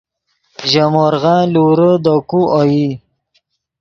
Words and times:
ژے 0.69 0.83
مورغن 0.93 1.43
لورے 1.53 1.91
دے 2.03 2.15
کو 2.29 2.39
اوئی 2.57 2.85